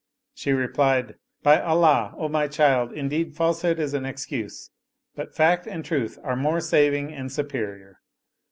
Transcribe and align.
"She 0.33 0.51
replied," 0.51 1.13
By 1.43 1.61
Allah, 1.61 2.15
O 2.17 2.27
my 2.27 2.47
child, 2.47 2.91
indeed 2.91 3.35
falsehood 3.35 3.77
is 3.77 3.93
an 3.93 4.03
excuse, 4.03 4.71
but 5.13 5.35
fact 5.35 5.67
and 5.67 5.85
truth 5.85 6.17
are 6.23 6.35
more 6.35 6.59
saving 6.59 7.13
and 7.13 7.31
superior. 7.31 7.99